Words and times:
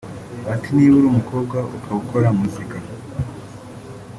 Ati 0.53 0.67
“Niba 0.73 0.93
uri 0.99 1.07
umukobwa 1.09 1.57
ukaba 1.77 1.97
ukora 2.03 2.27
muzika 2.39 2.77